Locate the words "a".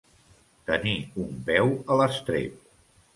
1.73-1.99